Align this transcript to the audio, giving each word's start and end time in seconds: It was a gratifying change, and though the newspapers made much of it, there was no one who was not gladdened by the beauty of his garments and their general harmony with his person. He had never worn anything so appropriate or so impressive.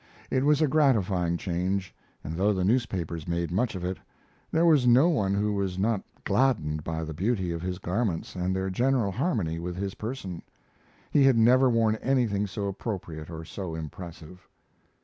It 0.31 0.43
was 0.43 0.63
a 0.63 0.67
gratifying 0.67 1.37
change, 1.37 1.93
and 2.23 2.35
though 2.35 2.53
the 2.53 2.63
newspapers 2.63 3.27
made 3.27 3.51
much 3.51 3.75
of 3.75 3.85
it, 3.85 3.99
there 4.49 4.65
was 4.65 4.87
no 4.87 5.09
one 5.09 5.35
who 5.35 5.53
was 5.53 5.77
not 5.77 6.01
gladdened 6.23 6.83
by 6.83 7.03
the 7.03 7.13
beauty 7.13 7.51
of 7.51 7.61
his 7.61 7.77
garments 7.77 8.35
and 8.35 8.55
their 8.55 8.71
general 8.71 9.11
harmony 9.11 9.59
with 9.59 9.75
his 9.75 9.93
person. 9.93 10.41
He 11.11 11.23
had 11.25 11.37
never 11.37 11.69
worn 11.69 11.97
anything 11.97 12.47
so 12.47 12.65
appropriate 12.65 13.29
or 13.29 13.45
so 13.45 13.75
impressive. 13.75 14.47